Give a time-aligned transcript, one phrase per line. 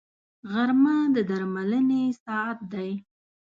[0.51, 2.91] غرمه د درملنې ساعت دی